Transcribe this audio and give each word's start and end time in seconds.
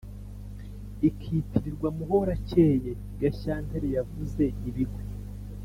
ikitirirwa 1.09 1.87
‘muhorakeye 1.97 2.91
gashyantare 3.19 3.87
yavuze 3.97 4.43
ibigwi 4.67 5.03